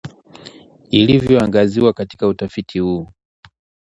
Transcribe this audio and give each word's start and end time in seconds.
ilivyoangaziwa 0.89 1.93
katika 1.93 2.27
utafit 2.27 2.79
huu 2.79 3.07